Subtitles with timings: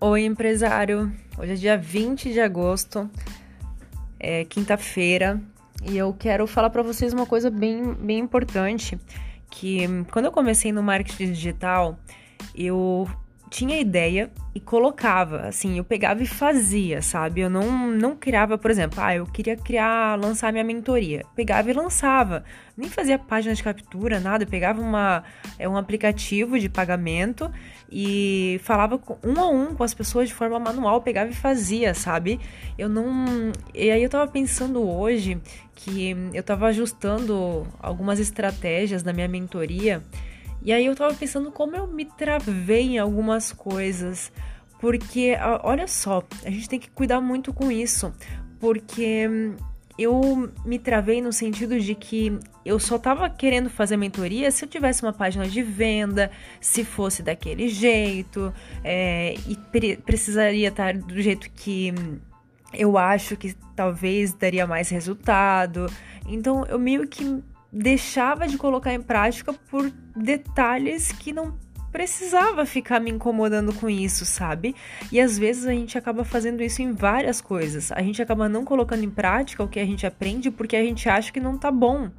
[0.00, 1.12] Oi, empresário.
[1.36, 3.10] Hoje é dia 20 de agosto,
[4.20, 5.40] é quinta-feira,
[5.82, 8.96] e eu quero falar para vocês uma coisa bem, bem importante,
[9.50, 9.80] que
[10.12, 11.98] quando eu comecei no marketing digital,
[12.54, 13.08] eu
[13.48, 17.40] tinha ideia e colocava, assim, eu pegava e fazia, sabe?
[17.40, 21.24] Eu não, não criava, por exemplo, ah, eu queria criar, lançar minha mentoria.
[21.34, 22.44] Pegava e lançava.
[22.76, 24.44] Nem fazia página de captura, nada.
[24.44, 25.22] Eu pegava uma,
[25.58, 27.50] é, um aplicativo de pagamento
[27.90, 32.40] e falava um a um com as pessoas de forma manual, pegava e fazia, sabe?
[32.76, 33.52] Eu não.
[33.74, 35.40] E aí eu tava pensando hoje
[35.74, 40.02] que eu tava ajustando algumas estratégias da minha mentoria
[40.68, 44.30] e aí eu tava pensando como eu me travei em algumas coisas.
[44.78, 48.12] Porque, olha só, a gente tem que cuidar muito com isso.
[48.60, 49.56] Porque hum,
[49.98, 54.68] eu me travei no sentido de que eu só tava querendo fazer mentoria se eu
[54.68, 56.30] tivesse uma página de venda,
[56.60, 58.52] se fosse daquele jeito,
[58.84, 62.18] é, e pre precisaria estar do jeito que hum,
[62.74, 65.86] eu acho que talvez daria mais resultado.
[66.26, 71.56] Então eu meio que deixava de colocar em prática por detalhes que não
[71.90, 74.74] precisava ficar me incomodando com isso, sabe?
[75.10, 77.90] E às vezes a gente acaba fazendo isso em várias coisas.
[77.92, 81.08] A gente acaba não colocando em prática o que a gente aprende porque a gente
[81.08, 82.10] acha que não tá bom.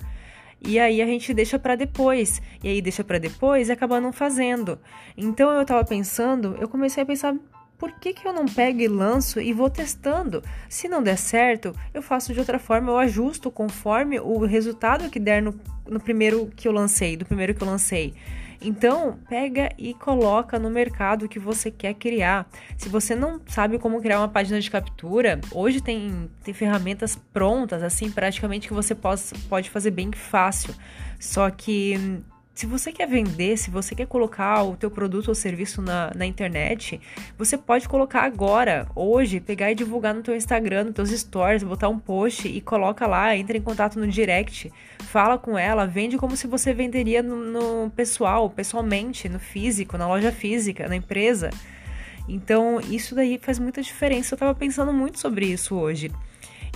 [0.61, 2.41] E aí a gente deixa para depois.
[2.63, 4.79] E aí deixa para depois e acaba não fazendo.
[5.15, 7.35] Então eu tava pensando, eu comecei a pensar,
[7.79, 10.43] por que, que eu não pego e lanço e vou testando?
[10.67, 15.19] Se não der certo, eu faço de outra forma, eu ajusto conforme o resultado que
[15.19, 18.13] der no, no primeiro que eu lancei, do primeiro que eu lancei.
[18.61, 22.45] Então, pega e coloca no mercado que você quer criar.
[22.77, 27.81] Se você não sabe como criar uma página de captura, hoje tem, tem ferramentas prontas,
[27.81, 30.75] assim, praticamente que você pode, pode fazer bem fácil.
[31.17, 32.21] Só que
[32.59, 36.25] se você quer vender, se você quer colocar o teu produto ou serviço na, na
[36.25, 36.99] internet,
[37.37, 41.87] você pode colocar agora, hoje, pegar e divulgar no teu Instagram, nos teus stories, botar
[41.87, 44.73] um post e coloca lá, entra em contato no direct,
[45.05, 50.09] fala com ela, vende como se você venderia no, no pessoal, pessoalmente, no físico, na
[50.09, 51.51] loja física, na empresa.
[52.27, 54.33] Então, isso daí faz muita diferença.
[54.33, 56.11] Eu tava pensando muito sobre isso hoje.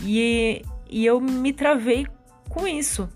[0.02, 2.08] E, e eu me travei
[2.48, 3.10] com isso.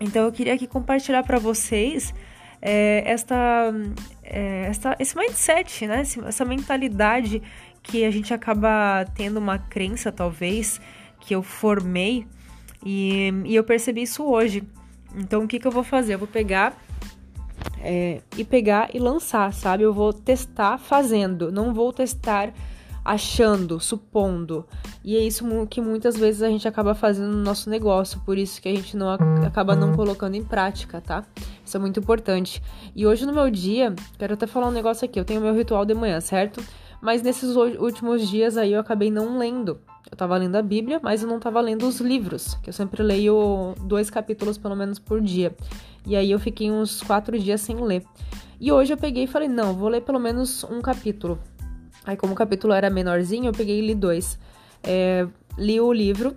[0.00, 2.14] Então eu queria aqui compartilhar para vocês
[2.62, 3.72] é, esta,
[4.22, 6.02] é, esta, esse mindset, né?
[6.26, 7.42] essa mentalidade
[7.82, 10.80] que a gente acaba tendo uma crença, talvez,
[11.20, 12.26] que eu formei
[12.84, 14.62] e, e eu percebi isso hoje.
[15.16, 16.14] Então o que, que eu vou fazer?
[16.14, 16.76] Eu vou pegar
[17.82, 19.82] é, e pegar e lançar, sabe?
[19.82, 22.52] Eu vou testar fazendo, não vou testar
[23.04, 24.66] achando, supondo.
[25.04, 28.60] E é isso que muitas vezes a gente acaba fazendo no nosso negócio, por isso
[28.60, 31.24] que a gente não acaba não colocando em prática, tá?
[31.64, 32.62] Isso é muito importante.
[32.94, 35.84] E hoje no meu dia, quero até falar um negócio aqui, eu tenho meu ritual
[35.84, 36.62] de manhã, certo?
[37.00, 39.80] Mas nesses últimos dias aí eu acabei não lendo.
[40.10, 43.02] Eu tava lendo a Bíblia, mas eu não tava lendo os livros, que eu sempre
[43.02, 45.54] leio dois capítulos pelo menos por dia.
[46.06, 48.04] E aí eu fiquei uns quatro dias sem ler.
[48.60, 51.38] E hoje eu peguei e falei, não, vou ler pelo menos um capítulo.
[52.10, 54.36] Aí, como o capítulo era menorzinho, eu peguei e li dois.
[54.82, 56.36] É, li o livro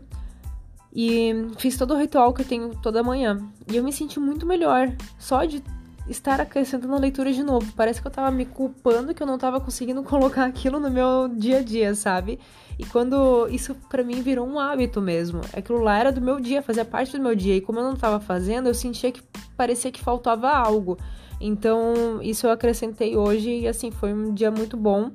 [0.95, 3.39] e fiz todo o ritual que eu tenho toda manhã.
[3.67, 5.63] E eu me senti muito melhor só de
[6.07, 7.73] estar acrescentando a leitura de novo.
[7.75, 11.27] Parece que eu tava me culpando que eu não tava conseguindo colocar aquilo no meu
[11.27, 12.39] dia a dia, sabe?
[12.77, 15.41] E quando isso para mim virou um hábito mesmo.
[15.57, 17.55] Aquilo lá era do meu dia, fazia parte do meu dia.
[17.55, 19.23] E como eu não tava fazendo, eu sentia que
[19.57, 20.99] parecia que faltava algo.
[21.41, 25.09] Então, isso eu acrescentei hoje e assim, foi um dia muito bom.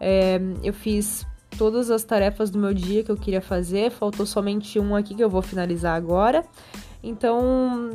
[0.00, 1.26] É, eu fiz
[1.56, 5.22] todas as tarefas do meu dia que eu queria fazer, faltou somente um aqui que
[5.22, 6.44] eu vou finalizar agora.
[7.02, 7.90] Então,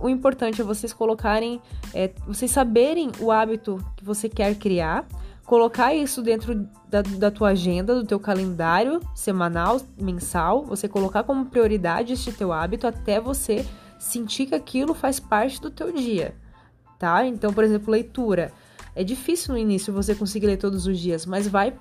[0.00, 1.60] o importante é vocês colocarem,
[1.94, 5.06] é, vocês saberem o hábito que você quer criar,
[5.44, 11.46] colocar isso dentro da, da tua agenda, do teu calendário semanal, mensal, você colocar como
[11.46, 13.64] prioridade este teu hábito até você
[13.98, 16.34] sentir que aquilo faz parte do teu dia,
[16.98, 17.24] tá?
[17.26, 18.52] Então, por exemplo, leitura.
[18.96, 21.74] É difícil no início você conseguir ler todos os dias, mas vai,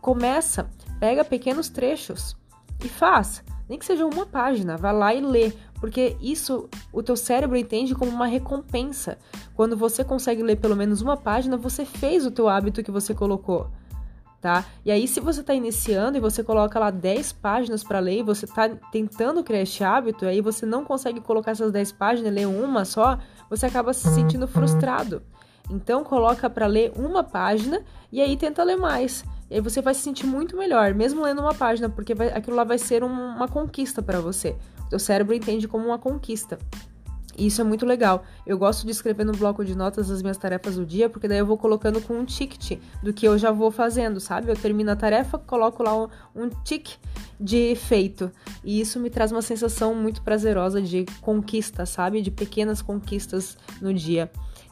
[0.00, 0.70] começa,
[1.00, 2.36] pega pequenos trechos
[2.84, 3.42] e faz.
[3.68, 7.96] Nem que seja uma página, vai lá e lê, porque isso o teu cérebro entende
[7.96, 9.18] como uma recompensa.
[9.56, 13.12] Quando você consegue ler pelo menos uma página, você fez o teu hábito que você
[13.12, 13.68] colocou.
[14.40, 14.64] Tá?
[14.84, 18.22] E aí, se você está iniciando e você coloca lá 10 páginas para ler e
[18.22, 22.46] você está tentando criar este hábito, aí você não consegue colocar essas 10 páginas, ler
[22.46, 23.18] uma só,
[23.50, 25.22] você acaba se sentindo frustrado.
[25.70, 27.82] Então coloca para ler uma página
[28.12, 29.24] e aí tenta ler mais.
[29.50, 32.56] E aí você vai se sentir muito melhor, mesmo lendo uma página, porque vai, aquilo
[32.56, 34.56] lá vai ser um, uma conquista para você.
[34.86, 36.58] O teu cérebro entende como uma conquista.
[37.36, 38.24] E isso é muito legal.
[38.46, 41.38] Eu gosto de escrever no bloco de notas as minhas tarefas do dia, porque daí
[41.38, 44.50] eu vou colocando com um ticket do que eu já vou fazendo, sabe?
[44.50, 46.50] Eu termino a tarefa, coloco lá um, um
[47.38, 48.32] de feito.
[48.64, 52.22] E isso me traz uma sensação muito prazerosa de conquista, sabe?
[52.22, 54.30] De pequenas conquistas no dia.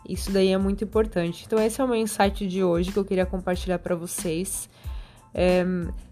[0.09, 1.45] Isso daí é muito importante.
[1.47, 4.69] Então, esse é o meu insight de hoje que eu queria compartilhar para vocês.
[5.35, 5.65] É,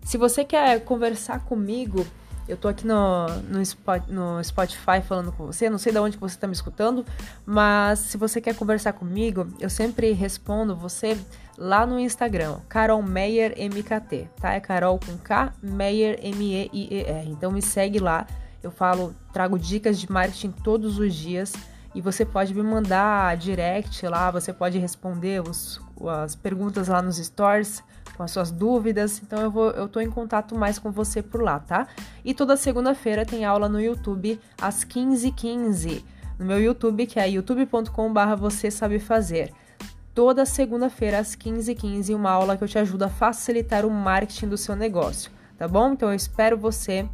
[0.02, 2.04] se você quer conversar comigo
[2.48, 6.16] eu tô aqui no, no, Spot, no Spotify falando com você, não sei de onde
[6.16, 7.04] você está me escutando,
[7.46, 11.16] mas se você quer conversar comigo, eu sempre respondo você
[11.56, 14.54] lá no Instagram, Carol Meyer MKT, tá?
[14.54, 17.28] É Carol com K, Meyer M-E-I-E-R.
[17.30, 18.26] Então me segue lá,
[18.62, 21.52] eu falo, trago dicas de marketing todos os dias
[21.94, 25.80] e você pode me mandar direct lá, você pode responder os,
[26.22, 27.82] as perguntas lá nos stories
[28.16, 29.20] com as suas dúvidas.
[29.22, 31.86] Então eu vou eu tô em contato mais com você por lá, tá?
[32.24, 35.32] E toda segunda-feira tem aula no YouTube às 15h15.
[35.34, 36.04] 15,
[36.38, 39.52] no meu YouTube, que é youtube.com/barra você sabe fazer.
[40.14, 44.48] Toda segunda-feira às 15h15, 15, uma aula que eu te ajudo a facilitar o marketing
[44.48, 45.92] do seu negócio, tá bom?
[45.92, 47.08] Então eu espero você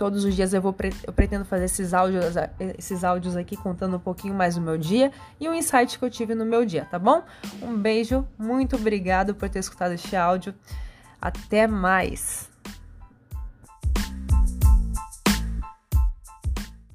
[0.00, 0.74] Todos os dias eu, vou,
[1.06, 2.34] eu pretendo fazer esses áudios,
[2.78, 6.08] esses áudios aqui contando um pouquinho mais do meu dia e o insight que eu
[6.08, 7.22] tive no meu dia, tá bom?
[7.60, 10.54] Um beijo, muito obrigado por ter escutado este áudio.
[11.20, 12.49] Até mais!